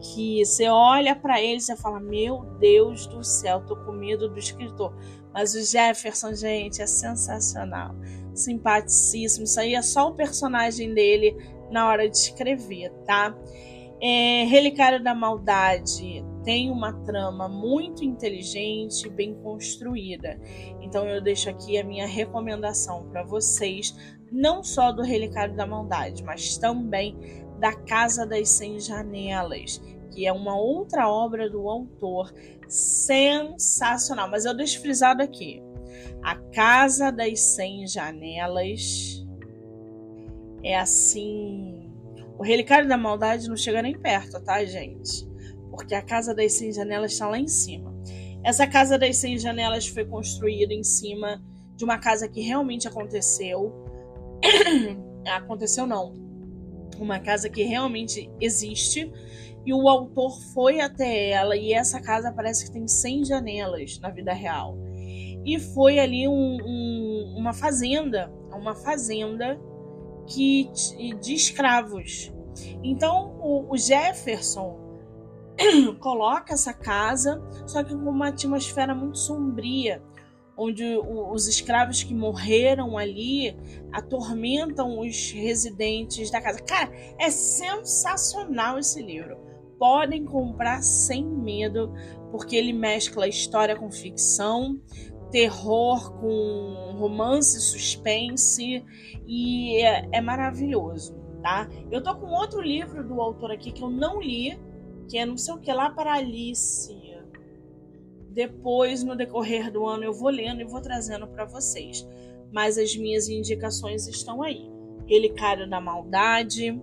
que 0.00 0.44
você 0.44 0.68
olha 0.68 1.16
para 1.16 1.40
ele 1.40 1.56
e 1.56 1.60
você 1.60 1.74
fala: 1.76 1.98
Meu 1.98 2.44
Deus 2.60 3.06
do 3.06 3.24
céu, 3.24 3.64
tô 3.64 3.74
com 3.74 3.92
medo 3.92 4.28
do 4.28 4.38
escritor. 4.38 4.94
Mas 5.32 5.54
o 5.54 5.64
Jefferson, 5.64 6.32
gente, 6.34 6.80
é 6.80 6.86
sensacional, 6.86 7.94
simpaticíssimo. 8.34 9.44
Isso 9.44 9.58
aí 9.58 9.74
é 9.74 9.82
só 9.82 10.08
o 10.08 10.14
personagem 10.14 10.94
dele 10.94 11.36
na 11.70 11.88
hora 11.88 12.08
de 12.08 12.16
escrever, 12.16 12.90
tá? 13.04 13.36
É, 14.06 14.44
Relicário 14.44 15.02
da 15.02 15.14
Maldade 15.14 16.22
tem 16.44 16.70
uma 16.70 16.92
trama 17.04 17.48
muito 17.48 18.04
inteligente, 18.04 19.08
bem 19.08 19.34
construída. 19.36 20.38
Então 20.82 21.08
eu 21.08 21.22
deixo 21.22 21.48
aqui 21.48 21.78
a 21.78 21.84
minha 21.84 22.06
recomendação 22.06 23.08
para 23.08 23.24
vocês, 23.24 23.96
não 24.30 24.62
só 24.62 24.92
do 24.92 25.00
Relicário 25.00 25.56
da 25.56 25.66
Maldade, 25.66 26.22
mas 26.22 26.58
também 26.58 27.16
da 27.58 27.72
Casa 27.72 28.26
das 28.26 28.50
Cem 28.50 28.78
Janelas, 28.78 29.82
que 30.10 30.26
é 30.26 30.32
uma 30.34 30.54
outra 30.54 31.08
obra 31.08 31.48
do 31.48 31.66
autor 31.66 32.30
sensacional. 32.68 34.28
Mas 34.28 34.44
eu 34.44 34.54
deixo 34.54 34.82
frisado 34.82 35.22
aqui: 35.22 35.62
A 36.22 36.34
Casa 36.52 37.10
das 37.10 37.40
Cem 37.40 37.86
Janelas 37.86 39.24
é 40.62 40.76
assim. 40.76 41.83
O 42.38 42.42
Relicário 42.42 42.88
da 42.88 42.96
Maldade 42.96 43.48
não 43.48 43.56
chega 43.56 43.82
nem 43.82 43.98
perto, 43.98 44.42
tá, 44.42 44.64
gente? 44.64 45.34
porque 45.74 45.94
a 45.94 46.02
Casa 46.02 46.34
das 46.34 46.52
100 46.52 46.72
Janelas 46.72 47.12
está 47.12 47.28
lá 47.28 47.38
em 47.38 47.48
cima. 47.48 47.92
Essa 48.44 48.66
Casa 48.66 48.96
das 48.96 49.16
100 49.16 49.38
Janelas 49.38 49.86
foi 49.88 50.04
construída 50.04 50.72
em 50.72 50.84
cima 50.84 51.42
de 51.74 51.84
uma 51.84 51.98
casa 51.98 52.28
que 52.28 52.40
realmente 52.40 52.86
aconteceu. 52.86 53.72
aconteceu 55.26 55.86
não. 55.86 56.14
Uma 56.98 57.18
casa 57.18 57.48
que 57.48 57.64
realmente 57.64 58.30
existe. 58.40 59.10
E 59.66 59.72
o 59.74 59.88
autor 59.88 60.38
foi 60.52 60.80
até 60.80 61.30
ela 61.30 61.56
e 61.56 61.72
essa 61.72 62.00
casa 62.00 62.30
parece 62.30 62.66
que 62.66 62.72
tem 62.72 62.86
100 62.86 63.24
janelas 63.24 63.98
na 63.98 64.10
vida 64.10 64.32
real. 64.32 64.78
E 65.44 65.58
foi 65.58 65.98
ali 65.98 66.28
um, 66.28 66.58
um, 66.64 67.34
uma 67.36 67.52
fazenda, 67.52 68.30
uma 68.52 68.74
fazenda 68.74 69.58
que 70.26 70.70
de 71.20 71.34
escravos. 71.34 72.32
Então 72.82 73.36
o, 73.40 73.72
o 73.72 73.76
Jefferson 73.76 74.84
coloca 76.00 76.54
essa 76.54 76.72
casa, 76.72 77.42
só 77.66 77.82
que 77.82 77.94
com 77.94 78.10
uma 78.10 78.28
atmosfera 78.28 78.94
muito 78.94 79.18
sombria, 79.18 80.02
onde 80.56 80.84
os 80.96 81.48
escravos 81.48 82.02
que 82.02 82.14
morreram 82.14 82.96
ali 82.96 83.56
atormentam 83.92 85.00
os 85.00 85.32
residentes 85.32 86.30
da 86.30 86.40
casa. 86.40 86.60
Cara, 86.62 86.92
é 87.18 87.30
sensacional 87.30 88.78
esse 88.78 89.02
livro. 89.02 89.36
Podem 89.78 90.24
comprar 90.24 90.82
sem 90.82 91.24
medo, 91.24 91.92
porque 92.30 92.54
ele 92.54 92.72
mescla 92.72 93.26
história 93.26 93.74
com 93.74 93.90
ficção, 93.90 94.80
terror 95.34 96.12
com 96.20 96.94
romance, 96.96 97.60
suspense 97.60 98.84
e 99.26 99.82
é, 99.82 100.08
é 100.12 100.20
maravilhoso, 100.20 101.12
tá? 101.42 101.68
Eu 101.90 102.00
tô 102.00 102.14
com 102.14 102.26
outro 102.26 102.62
livro 102.62 103.02
do 103.02 103.20
autor 103.20 103.50
aqui 103.50 103.72
que 103.72 103.82
eu 103.82 103.90
não 103.90 104.22
li, 104.22 104.56
que 105.10 105.18
é 105.18 105.26
não 105.26 105.36
sei 105.36 105.54
o 105.54 105.58
que 105.58 105.72
lá 105.72 105.90
para 105.90 106.14
Alice. 106.14 106.96
Depois, 108.30 109.02
no 109.02 109.16
decorrer 109.16 109.72
do 109.72 109.84
ano, 109.84 110.04
eu 110.04 110.12
vou 110.12 110.30
lendo 110.30 110.60
e 110.60 110.64
vou 110.64 110.80
trazendo 110.80 111.26
para 111.26 111.44
vocês. 111.44 112.06
Mas 112.52 112.78
as 112.78 112.94
minhas 112.94 113.28
indicações 113.28 114.06
estão 114.06 114.40
aí: 114.40 114.70
Relicário 115.04 115.68
da 115.68 115.80
Maldade 115.80 116.80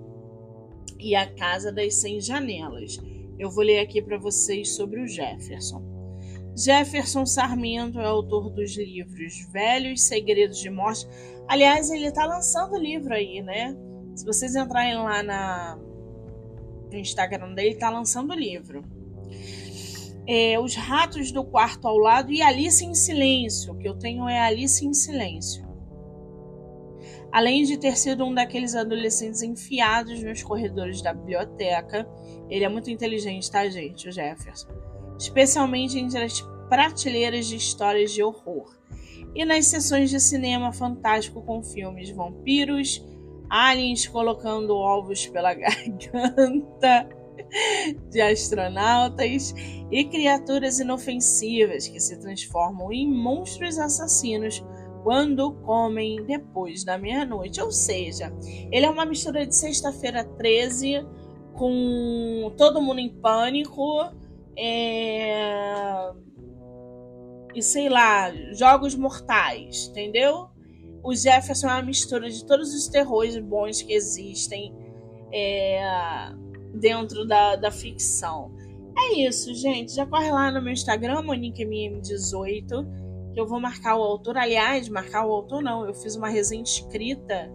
e 1.00 1.16
A 1.16 1.26
Casa 1.26 1.72
das 1.72 1.96
Cem 1.96 2.20
Janelas. 2.20 3.00
Eu 3.40 3.50
vou 3.50 3.64
ler 3.64 3.80
aqui 3.80 4.02
para 4.02 4.18
vocês 4.18 4.76
sobre 4.76 5.00
o 5.00 5.08
Jefferson. 5.08 5.91
Jefferson 6.56 7.26
Sarmento 7.26 8.00
é 8.00 8.06
autor 8.06 8.50
dos 8.50 8.76
livros 8.76 9.48
Velhos 9.52 10.04
Segredos 10.04 10.60
de 10.60 10.70
Morte. 10.70 11.08
Aliás, 11.48 11.90
ele 11.90 12.08
está 12.08 12.26
lançando 12.26 12.78
livro 12.78 13.14
aí, 13.14 13.42
né? 13.42 13.76
Se 14.16 14.26
vocês 14.26 14.56
entrarem 14.56 14.96
lá 14.96 15.24
na, 15.24 15.80
no 16.92 16.98
Instagram 16.98 17.54
dele, 17.54 17.76
tá 17.76 17.90
lançando 17.90 18.32
o 18.32 18.36
livro. 18.36 18.84
É, 20.28 20.60
Os 20.60 20.76
Ratos 20.76 21.32
do 21.32 21.44
Quarto 21.44 21.88
ao 21.88 21.98
Lado 21.98 22.32
e 22.32 22.42
Alice 22.42 22.86
em 22.86 22.94
Silêncio. 22.94 23.74
O 23.74 23.78
que 23.78 23.88
eu 23.88 23.98
tenho 23.98 24.28
é 24.28 24.40
Alice 24.40 24.86
em 24.86 24.94
Silêncio. 24.94 25.66
Além 27.32 27.64
de 27.64 27.78
ter 27.78 27.98
sido 27.98 28.26
um 28.26 28.34
daqueles 28.34 28.76
adolescentes 28.76 29.42
enfiados 29.42 30.22
nos 30.22 30.44
corredores 30.44 31.02
da 31.02 31.14
biblioteca, 31.14 32.06
ele 32.50 32.66
é 32.66 32.70
muito 32.70 32.92
inteligente, 32.92 33.50
tá, 33.50 33.68
gente? 33.70 34.10
O 34.10 34.12
Jefferson. 34.12 34.91
Especialmente 35.22 36.00
entre 36.00 36.24
as 36.24 36.42
prateleiras 36.68 37.46
de 37.46 37.56
histórias 37.56 38.12
de 38.12 38.24
horror. 38.24 38.76
E 39.36 39.46
nas 39.46 39.68
sessões 39.68 40.10
de 40.10 40.20
cinema 40.20 40.74
fantástico 40.74 41.44
com 41.44 41.62
filmes 41.62 42.10
vampiros, 42.10 43.06
aliens 43.48 44.08
colocando 44.08 44.76
ovos 44.76 45.28
pela 45.28 45.54
garganta 45.54 47.08
de 48.10 48.20
astronautas 48.20 49.54
e 49.92 50.06
criaturas 50.06 50.80
inofensivas 50.80 51.88
que 51.88 52.00
se 52.00 52.20
transformam 52.20 52.92
em 52.92 53.08
monstros 53.08 53.78
assassinos 53.78 54.64
quando 55.04 55.54
comem 55.58 56.26
depois 56.26 56.84
da 56.84 56.98
meia-noite. 56.98 57.62
Ou 57.62 57.72
seja, 57.72 58.34
ele 58.72 58.88
é 58.88 58.90
uma 58.90 59.06
mistura 59.06 59.46
de 59.46 59.56
Sexta-feira 59.56 60.24
13 60.24 61.06
com 61.54 62.52
Todo 62.58 62.82
Mundo 62.82 63.00
em 63.00 63.10
Pânico 63.10 64.20
é... 64.58 66.12
e 67.56 67.62
sei 67.62 67.90
lá, 67.90 68.32
Jogos 68.54 68.96
Mortais, 68.96 69.88
entendeu? 69.88 70.52
o 71.04 71.16
Jefferson 71.16 71.68
é 71.68 71.74
uma 71.74 71.82
mistura 71.82 72.30
de 72.30 72.46
todos 72.46 72.74
os 72.74 72.88
terrores 72.88 73.38
bons 73.38 73.82
que 73.82 73.94
existem 73.94 74.74
é, 75.34 75.82
dentro 76.76 77.26
da, 77.26 77.56
da 77.56 77.72
ficção. 77.72 78.52
É 78.98 79.20
isso, 79.20 79.54
gente. 79.56 79.94
Já 79.94 80.06
corre 80.06 80.32
lá 80.32 80.52
no 80.52 80.62
meu 80.62 80.74
Instagram, 80.74 81.24
MoniqueMM18, 81.24 83.34
que 83.34 83.40
eu 83.40 83.48
vou 83.48 83.60
marcar 83.60 83.96
o 83.96 84.04
autor. 84.04 84.38
Aliás, 84.38 84.88
marcar 84.90 85.26
o 85.26 85.32
autor 85.32 85.62
não, 85.62 85.86
eu 85.86 85.94
fiz 85.94 86.16
uma 86.16 86.30
resenha 86.30 86.64
escrita 86.64 87.52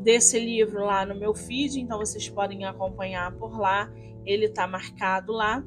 desse 0.00 0.38
livro 0.38 0.84
lá 0.84 1.04
no 1.04 1.14
meu 1.14 1.34
feed, 1.34 1.80
então 1.80 1.98
vocês 1.98 2.28
podem 2.28 2.64
acompanhar 2.64 3.32
por 3.36 3.58
lá. 3.58 3.92
Ele 4.24 4.48
tá 4.48 4.66
marcado 4.66 5.32
lá. 5.32 5.62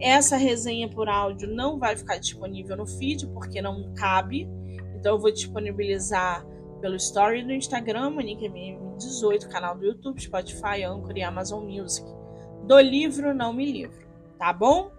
Essa 0.00 0.36
resenha 0.36 0.88
por 0.88 1.08
áudio 1.08 1.48
não 1.54 1.78
vai 1.78 1.96
ficar 1.96 2.18
disponível 2.18 2.76
no 2.76 2.86
feed 2.86 3.26
porque 3.28 3.60
não 3.60 3.92
cabe. 3.94 4.48
Então 4.96 5.14
eu 5.14 5.18
vou 5.18 5.30
disponibilizar 5.30 6.46
pelo 6.80 6.96
story 6.96 7.44
do 7.44 7.52
Instagram, 7.52 8.12
MoniqueMM18, 8.12 9.48
canal 9.48 9.76
do 9.76 9.84
YouTube, 9.84 10.20
Spotify, 10.20 10.82
Anchor 10.84 11.16
e 11.16 11.22
Amazon 11.22 11.64
Music. 11.64 12.06
Do 12.64 12.78
livro 12.80 13.34
Não 13.34 13.52
Me 13.52 13.70
Livro, 13.70 14.06
tá 14.38 14.52
bom? 14.52 14.90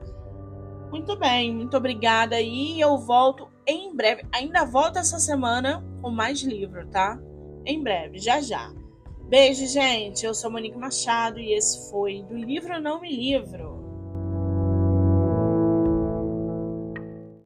Muito 0.91 1.15
bem, 1.15 1.55
muito 1.55 1.75
obrigada 1.77 2.39
e 2.39 2.79
eu 2.79 2.97
volto 2.97 3.47
em 3.65 3.95
breve. 3.95 4.25
Ainda 4.33 4.65
volto 4.65 4.97
essa 4.97 5.19
semana 5.19 5.83
com 6.01 6.09
mais 6.09 6.41
livro, 6.41 6.85
tá? 6.87 7.19
Em 7.65 7.81
breve, 7.81 8.19
já 8.19 8.41
já. 8.41 8.71
Beijo, 9.29 9.65
gente. 9.65 10.25
Eu 10.25 10.33
sou 10.33 10.51
Monique 10.51 10.77
Machado 10.77 11.39
e 11.39 11.53
esse 11.53 11.89
foi 11.89 12.21
do 12.23 12.35
livro 12.35 12.81
Não 12.81 12.99
Me 12.99 13.09
Livro. 13.09 13.80